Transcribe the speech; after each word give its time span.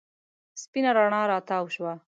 سپېنه 0.61 0.91
رڼا 0.97 1.21
راتاو 1.31 1.65
شوه. 1.75 1.93